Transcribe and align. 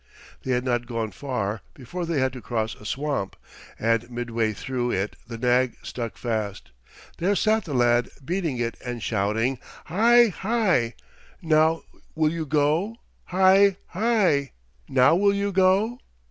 They 0.41 0.53
had 0.53 0.63
not 0.65 0.87
gone 0.87 1.11
far 1.11 1.61
before 1.75 2.07
they 2.07 2.19
had 2.19 2.33
to 2.33 2.41
cross 2.41 2.73
a 2.73 2.85
swamp, 2.87 3.35
and 3.77 4.09
midway 4.09 4.51
through 4.51 4.89
it 4.89 5.15
the 5.27 5.37
nag 5.37 5.77
stuck 5.83 6.17
fast. 6.17 6.71
There 7.19 7.35
sat 7.35 7.65
the 7.65 7.75
lad, 7.75 8.09
beating 8.25 8.57
it 8.57 8.75
and 8.83 9.03
shouting, 9.03 9.59
"Hie! 9.85 10.29
Hie! 10.29 10.95
Now 11.43 11.83
will 12.15 12.31
you 12.31 12.47
go? 12.47 12.95
Hie! 13.25 13.77
Hie! 13.89 14.53
Now 14.89 15.13
will 15.15 15.35
you 15.35 15.51
go?" 15.51 15.99